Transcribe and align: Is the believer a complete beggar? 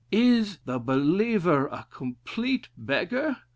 Is 0.11 0.57
the 0.65 0.79
believer 0.79 1.67
a 1.67 1.85
complete 1.91 2.69
beggar? 2.75 3.37